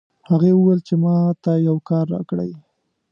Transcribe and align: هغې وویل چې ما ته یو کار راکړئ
هغې 0.29 0.51
وویل 0.55 0.79
چې 0.87 0.93
ما 1.03 1.15
ته 1.43 1.51
یو 1.67 1.77
کار 1.89 2.05
راکړئ 2.13 2.51